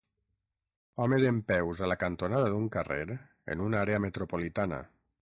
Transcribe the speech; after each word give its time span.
home 1.03 1.17
dempeus 1.23 1.83
a 1.87 1.89
la 1.91 1.97
cantonada 2.03 2.47
d"un 2.53 2.65
carrer 2.77 3.17
en 3.57 3.61
una 3.67 3.83
àrea 3.83 3.99
metropolitana. 4.07 4.81